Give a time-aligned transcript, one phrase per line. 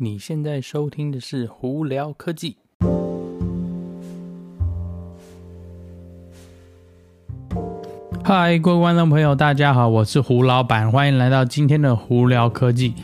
[0.00, 2.56] 你现在收听的是胡聊科技。
[8.22, 12.94] 嗨，各位观众朋友，大家好，我是胡老板，欢迎来到今天的胡聊科技。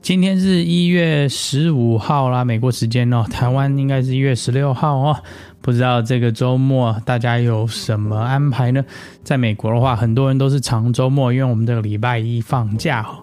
[0.00, 5.14] 今天是一月十五号啦，美国时间哦，台湾应该是一月十六号哦。
[5.60, 8.82] 不知道这个周末大家有什么安排呢？
[9.22, 13.20] 在美国的话，很多人都是长周末，因为我们这个礼拜一放假哦，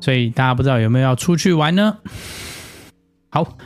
[0.00, 1.98] 所以大家不知道有没有要出去玩呢？
[3.34, 3.58] 好，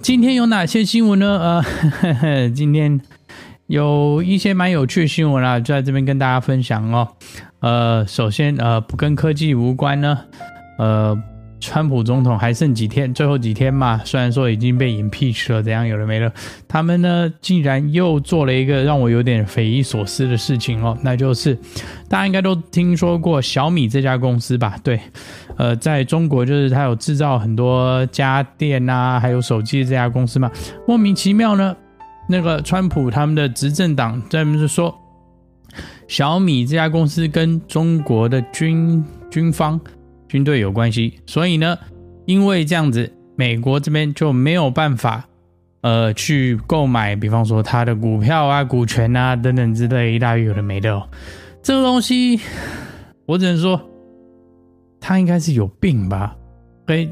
[0.00, 1.38] 今天有哪些新闻呢？
[1.38, 2.98] 呃呵呵， 今天
[3.66, 7.06] 有一些蛮有趣的新闻啊，就在这边跟大家分享哦。
[7.60, 10.18] 呃，首先呃，不跟科技无关呢，
[10.78, 11.22] 呃。
[11.62, 16.30] 川普总统还剩几天，最后几天嘛，虽然说已经被 impeach 了，怎样有了没了，
[16.66, 21.54] 他们呢竟然又做了一个让我有点匪夷所思的事情哦，那就是
[22.08, 24.76] 大家应该都听说过小米这家公司吧？
[24.82, 25.00] 对，
[25.56, 30.50] 呃，在中国就是它有制造很多家电啊，还有手机这家公司嘛，
[30.84, 31.76] 莫名其妙呢，
[32.28, 34.92] 那个川普他们的执政党在那是说，
[36.08, 39.80] 小米这家公司跟中国的军军方。
[40.32, 41.78] 军队有关系，所以呢，
[42.24, 45.22] 因为这样子，美国这边就没有办法，
[45.82, 51.06] 呃，去购买，比方说他的股票啊、股权啊等等之类一大堆有的没的哦。
[51.62, 52.40] 这个东西，
[53.26, 53.78] 我只能说，
[54.98, 56.34] 他应该是有病吧？
[56.86, 57.06] 哎，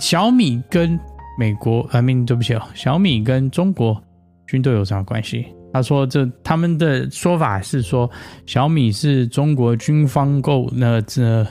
[0.00, 0.98] 小米跟
[1.38, 4.02] 美国，啊，命对不起哦，小米跟中国
[4.48, 5.46] 军队有什么关系？
[5.72, 8.10] 他说这他们的说法是说，
[8.46, 11.46] 小米是中国军方购那这。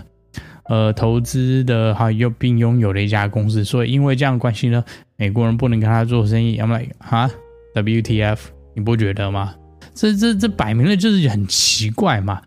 [0.65, 4.83] 呃投资的还有并拥有的一家公司，所以因为这样的关系呢，
[5.17, 6.57] 美国人不能跟他做生意。
[6.59, 7.29] I'm like，哈
[7.75, 8.37] ，WTF？
[8.75, 9.55] 你不觉得吗？
[9.93, 12.41] 这这这摆明了就是很奇怪嘛。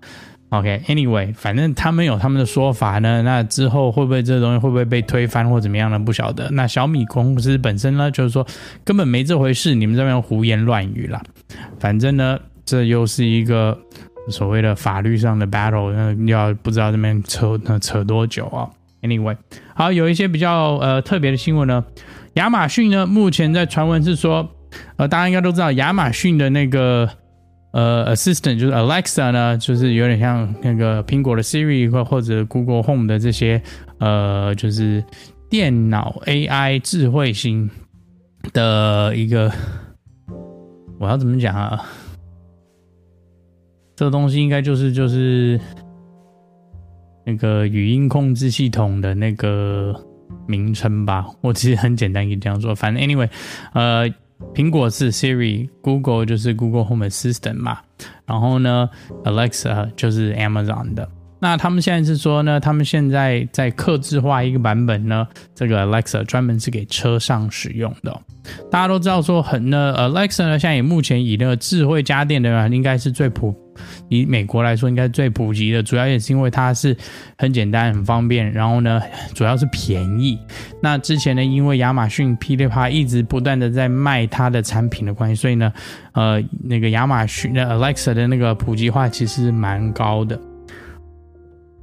[0.49, 3.23] OK，Anyway，、okay, 反正他们有他们的说法呢。
[3.23, 5.99] 那之后会不会这个东西会不会被推翻或怎么样呢？
[5.99, 6.49] 不晓得。
[6.51, 8.47] 那小米公司本身呢，就是说
[8.85, 11.23] 根本没这回事，你们这边胡言乱语啦。
[11.79, 13.79] 反正呢，这又是一个。
[14.29, 18.69] 所谓的法律上的 battle，那要不知道这边扯那扯多久啊
[19.03, 19.37] ？Anyway，
[19.75, 21.85] 好，有一些比较呃特别的新闻呢。
[22.35, 24.47] 亚马逊呢，目前在传闻是说，
[24.97, 27.09] 呃，大家应该都知道，亚马逊的那个
[27.73, 33.63] 呃 assistant 就是 Alexa 呢，就是有点像那个苹果的 Siri 或或者 Google Home 的这些
[33.99, 35.03] 呃，就是
[35.49, 37.71] 电脑 AI 智慧型
[38.53, 39.51] 的一个，
[40.99, 41.83] 我要怎么讲啊？
[43.97, 45.59] 这个东西应该就是就是
[47.25, 49.99] 那个语音控制系统的那个
[50.47, 51.27] 名称吧。
[51.41, 52.75] 我其实很简单，可以这样说。
[52.75, 53.29] 反正 anyway，
[53.73, 54.07] 呃，
[54.55, 57.79] 苹果是 Siri，Google 就是 Google Home Assistant 嘛。
[58.27, 58.91] 然后呢
[59.25, 61.09] ，Alexa 就是 Amazon 的。
[61.39, 68.15] 那他们现在是说呢，他们现在在客制化一个版本呢，这个 Alexa 专门是给车上使用的。
[68.71, 73.55] 大家都知道说很呢，Alexa 呢，现在也目前以那个智慧家电的人应该是最普。
[74.09, 76.97] 以美国来说，应该最普及的，主要也是因为它是
[77.39, 79.01] 很简单、很方便，然后呢，
[79.35, 80.39] 主要是便宜。
[80.83, 85.73] 那之前呢，因为亚马逊噼里啪啦一直不断的在卖它的产品的关系，所以呢，
[86.13, 90.41] 呃，那个亚马逊的 Alexa 的那个普及化其实蛮高的。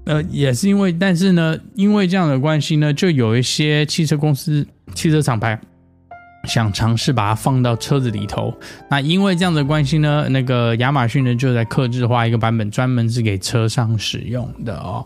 [0.06, 5.60] 呃，也是因为，但是呢，因为这样的关系呢，就有一些汽车公司、汽车厂牌。
[6.48, 8.54] 想尝试把它放到车子里头，
[8.90, 15.06] 那因为这样的关系呢，那个亚马逊呢就在克制化一个版本，专门是给车上使用的哦。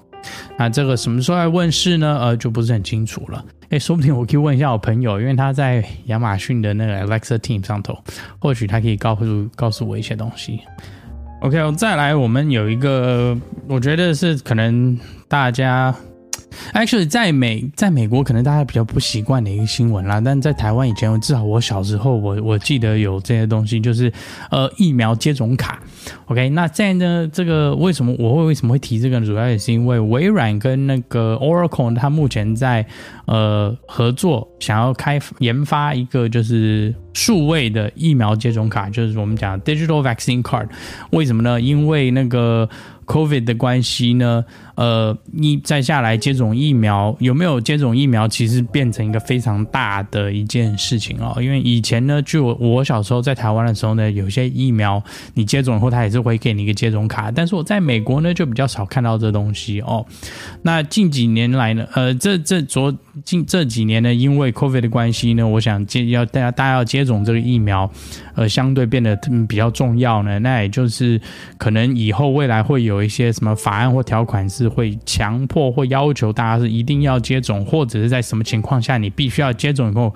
[0.57, 2.17] 那这个什么时候来问世呢？
[2.19, 3.45] 呃，就不是很清楚了。
[3.69, 7.95] 诶，说不定我可以问一下我朋友，因为他在亚马逊的那个 Alexa Team 上头，
[8.39, 10.61] 或许他可以告诉告诉我一些东西。
[11.41, 13.37] OK，再来，我们有一个，
[13.67, 15.93] 我觉得是可能大家。
[16.73, 24.11] Actually，在美，在美国可能大家比较不习惯的一个新闻啦，但在台湾以前，至少我小时候，我我记得有这些东西，就是
[24.51, 25.81] 呃疫苗接种卡。
[26.27, 29.25] OK，那在呢这个为什么我会为什么会提这个呢？
[29.25, 32.85] 主要也是因为微软跟那个 Oracle，它目前在
[33.25, 40.67] 呃合作，想要开研发一个就是数位的疫苗接种卡，就是我们讲 Digital Vaccine Card。
[41.11, 41.59] 为什么呢？
[41.59, 42.69] 因为那个。
[43.07, 44.43] COVID 的关系呢，
[44.77, 51.37] 呃，你再下来接种疫苗有没有接种疫苗，其实变成一个非常大的一件事情哦。
[51.41, 55.03] 因为以前呢，就我小时候在台湾的时候呢，有些疫苗
[55.35, 57.29] 你接种后，他也是会给你一个接种卡。
[57.29, 60.05] 但是我在美国呢，就比较少看到这东西哦。
[60.61, 62.91] 那近几年来呢，呃，这这昨
[63.25, 67.91] 近这几年呢，因为 COVID 的关系呢，我想接要大家大家要接种这个疫苗，
[68.33, 69.15] 呃，相对变得
[69.47, 70.39] 比较重要呢。
[70.39, 71.21] 那也就是
[71.57, 72.77] 可能以后未来会。
[72.77, 80.13] 有一些什么法案或条款是会强迫或要求大家是一定要接种，或者是在什么情况下你必须要接种以后。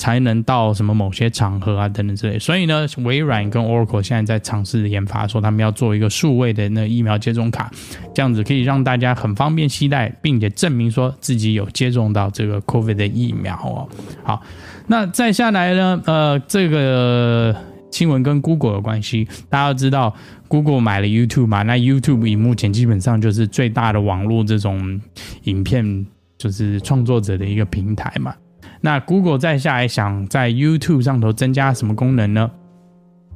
[0.00, 7.68] 才能到什么某些场合啊等等之类，所以呢，微软跟 Oracle 现在在尝试研发，说他们要做一个数位的那疫苗接种卡，
[8.14, 13.88] 这样子可以让大家很方便携带，并且证明说自己有接种到这个 COVID 的疫苗哦。
[14.22, 14.40] 好，
[14.86, 17.56] 那再下来呢，呃，这个
[17.90, 20.14] 新闻跟 Google 有关系，大家都知道
[20.46, 25.00] Google 买了 YouTube 嘛，那 YouTube 以目前基本上就是最大的网络这种
[25.44, 26.06] 影片
[26.36, 28.34] 就是创作者的一个平台嘛。
[28.80, 32.50] 那 Google 再下来想在 YouTube 上头增加什么功能呢？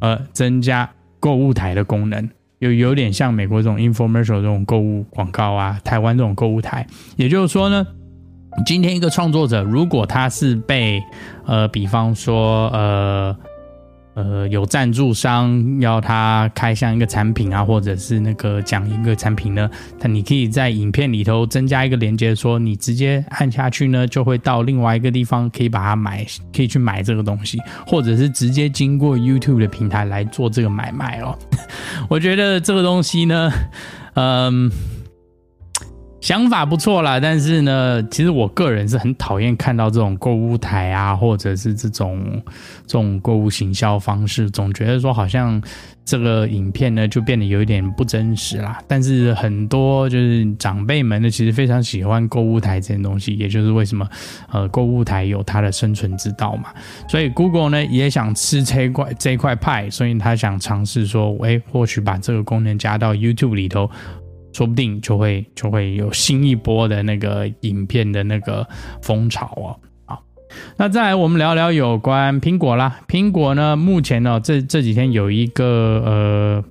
[0.01, 0.89] 呃，增加
[1.19, 2.29] 购物台的功能，
[2.59, 6.87] 有有点像美国这种 infomercial 这种购物广告啊，台湾这种购物台。
[7.17, 7.85] 也就是说呢，
[8.67, 11.03] 今天一个创作者如果他是被
[11.47, 13.37] 呃，比方说呃。
[14.15, 19.71] 呃，有赞助商要他开箱一个产品啊，或者是那个讲一个产品呢，
[20.01, 31.39] 那你可以在影片里头增加一个连接，说你直接按下去呢，就会到另外一个地方，可以把它买，可以去买这个东西，或者是直接经过 YouTube 的平台来做这个买卖哦。
[32.11, 33.51] 我觉得这个东西呢，
[34.15, 34.71] 嗯。
[36.23, 42.41] 想法不错啦，但是呢，其实我个人是很讨厌看到这种购物台啊，或者是这种
[42.87, 45.61] 这种购物行销方式，总觉得说好像
[46.05, 48.79] 这个影片呢就变得有一点不真实啦。
[48.87, 54.09] 但是很多就是长辈们呢，其实非常喜欢购物台这件东西，也就是为什么
[54.53, 56.67] 呃购物台有它的生存之道嘛。
[57.09, 63.91] 所以 Google 呢也想吃这块这块派，所以他想尝试说，哎，或许把这个功能加到 YouTube 里头。
[64.53, 68.67] 说不定就会就会有新一波的那个影片的那个
[69.01, 69.77] 风潮哦。
[70.05, 70.23] 好，
[70.77, 73.01] 那再来我们聊聊有关苹果啦。
[73.09, 76.65] 苹果呢，目前呢这这几天有一个呃，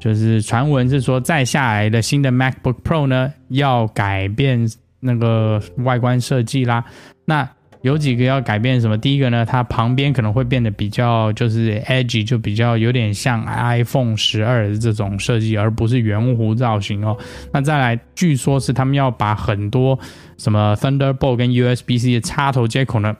[0.00, 4.68] 就是传闻是说，再下来的新的 MacBook Pro 呢要改变
[5.00, 6.84] 那个外观设计啦。
[7.24, 7.48] 那
[7.82, 8.96] 有几个要改变什么？
[8.96, 17.16] 第一个呢，它旁边可能会变得比较就是 edgy，就比较有点像 iPhone 十二这种设计，而不是圆弧造型哦。
[17.52, 19.98] 那再来，据说是他们要把很多
[20.38, 23.16] 什么 Thunderbolt 跟 USB-C 的插头接口呢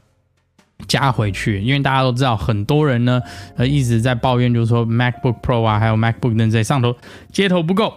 [0.87, 3.21] 加回去，因为大家都知道，很多人呢
[3.57, 6.97] 呃一直在抱怨，就是说 MacBook Pro 啊，还有 MacBook 等在上头
[7.33, 7.93] 接头不够，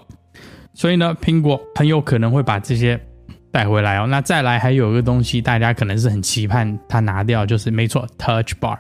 [0.74, 3.00] 所以呢，苹果很有可能会把这些。
[3.56, 8.78] 带回来哦，那再来还有一个东西，大家可能是很期盼它拿掉，就是没错，Touch Bar。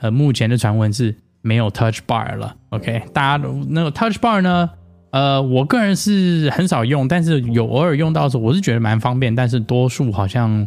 [0.00, 2.56] 呃，目前的传闻是没有 Touch Bar 了。
[2.70, 4.70] OK，大家那个 Touch Bar 呢？
[5.10, 9.34] 呃，我个人是很少用，但是有偶尔用到的时候，我是觉得蛮方便。
[9.34, 10.66] 但是多数好像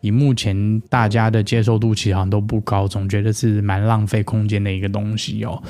[0.00, 5.60] 以目前大家的接受度，其实好像都不高，总觉得是蛮浪费空间的一个东西哦。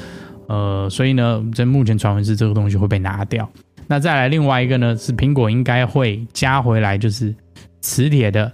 [0.49, 3.51] 呃，所以呢，在目前传闻是这个东西会被拿掉。
[3.93, 7.35] 那再来另外一个呢，是苹果应该会加回来，就是
[7.83, 8.51] 磁铁的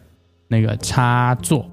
[0.48, 1.64] 那个插座，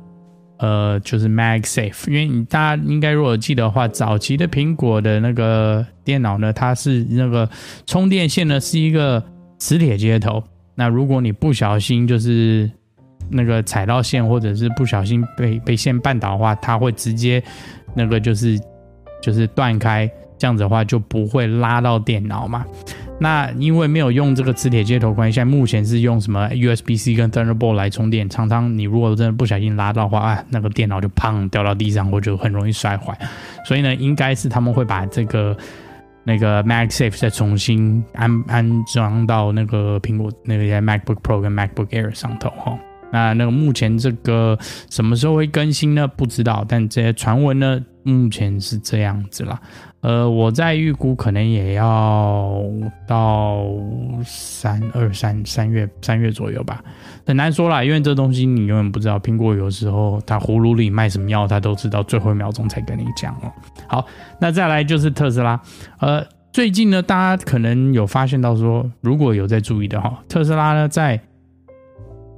[0.60, 2.08] 呃，就是 MagSafe。
[2.08, 7.50] 因为你大家应该如果记得的话，早期的苹果的那个电脑呢，它是那个
[7.88, 9.24] 充电线呢是一个
[9.58, 10.44] 磁铁接头。
[10.76, 12.70] 那如果你不小心就是
[13.32, 17.44] 那个踩到线，或者是不小心被被线绊倒的话，它会直接
[17.96, 18.62] 那个就是
[19.24, 20.08] 就是断开，
[20.38, 22.64] 这样子的话就不会拉到电脑嘛。
[23.18, 28.30] 那因为没有用这个磁铁接头关系，现在目前是用什么 USB-C 跟 Thunderbolt 来充电。
[28.30, 33.18] 常常你如果真的不小心拉到的话，啊，那个电脑就砰掉到地上，或者很容易摔坏。
[33.66, 35.56] 所以呢，应该是他们会把这个
[36.26, 42.78] 那个 MagSafe 再重新安安装到那个苹果那个 MacBook Pro 跟 MacBook Air 上头哈。
[43.12, 46.06] 那那个目前这个什么时候会更新呢？
[46.06, 49.60] 不知道，但这些传闻呢，目前是这样子啦。
[50.02, 52.62] 呃，我在预估可能也要
[53.08, 53.66] 到
[54.24, 56.80] 三二三三月三月左右吧，
[57.26, 59.20] 很难说啦，因为这东西你永远不知道。
[59.20, 63.52] 苹果有时候它葫芦里卖什么药，它都知道最后一秒钟才跟你讲哦。
[63.88, 64.06] 好，
[64.40, 65.60] 那再来就是特斯拉。
[66.00, 71.20] 呃，最近呢，大家可能有发现到说，如果有在注意的哈，特斯拉呢在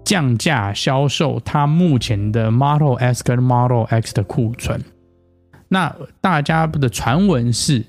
[0.05, 4.81] 降价销售它目前的 Model S 跟 Model X 的库存。
[5.69, 7.83] 那大家的传闻是，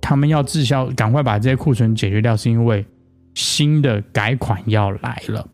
[0.00, 2.86] 他们要滞销，赶快把这些库存解决掉，是因为
[3.34, 5.46] 新的改款要来了。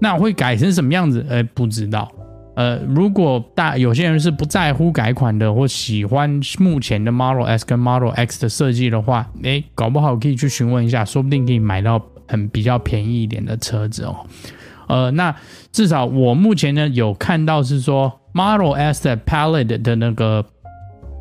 [0.00, 1.24] 那会改成什么样子？
[1.28, 2.10] 呃，不知道。
[2.56, 14.26] 呃，如果大有些人是不在乎改款的，或喜欢目前的 Model S 跟 Model X 的设计的话，诶，搞不好可以去询问一下，说不定可以买到很比较便宜一点的车子哦。
[14.88, 15.36] 呃，那
[15.70, 18.17] 至少我目前呢有看到是说。
[18.32, 20.44] Model S 的 Palette 的那个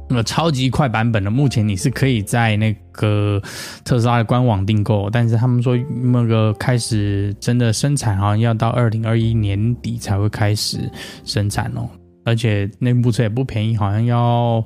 [0.09, 3.41] 那超级快版本的，目前你是可以在那个
[3.83, 5.75] 特斯拉的官网订购，但是他们说
[6.11, 10.89] 那个开始真的生产好像要到二零二一年底才会开始
[11.25, 11.89] 生产哦，
[12.23, 14.63] 而且那部车也不便宜，好像要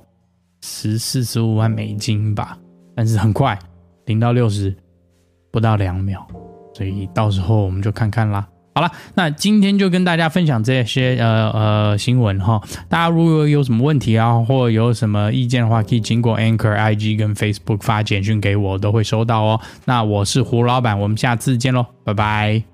[0.61, 2.57] 十四十五万美金吧，
[2.95, 3.57] 但是很快，
[4.05, 4.75] 零到六十
[5.51, 6.23] 不到两秒，
[6.75, 8.47] 所以到时候我们就看看啦。
[8.73, 12.61] 好了，那今天就跟大家分享这些呃呃新闻哈。
[12.87, 19.59] 大家如果有什么问题啊，或有什么意见的话，可以经过 Anchor、IG 跟 Facebook 发简讯给我，都会收到哦。
[19.85, 22.70] 那我是胡老板，我们下次见喽，拜拜。